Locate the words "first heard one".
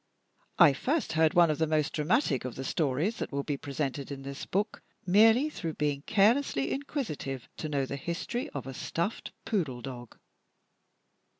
0.73-1.51